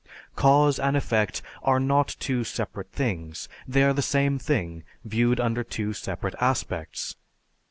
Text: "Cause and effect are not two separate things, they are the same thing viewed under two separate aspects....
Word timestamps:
"Cause 0.35 0.79
and 0.79 0.97
effect 0.97 1.43
are 1.61 1.79
not 1.79 2.15
two 2.19 2.43
separate 2.43 2.91
things, 2.91 3.47
they 3.67 3.83
are 3.83 3.93
the 3.93 4.01
same 4.01 4.39
thing 4.39 4.81
viewed 5.05 5.39
under 5.39 5.63
two 5.63 5.93
separate 5.93 6.33
aspects.... 6.41 7.17